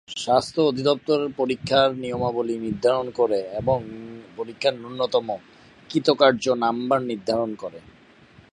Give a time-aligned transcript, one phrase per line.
[0.17, 3.79] স্বাস্থ্য অধিদপ্তর পরীক্ষার নিয়মাবলী নির্ধারণ করে এবং
[4.37, 5.27] পরীক্ষার ন্যূনতম
[5.89, 7.79] কৃতকার্য নাম্বার নির্ধারণ করে।